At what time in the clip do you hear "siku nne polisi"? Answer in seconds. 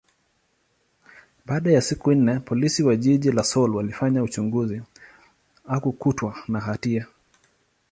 1.81-2.83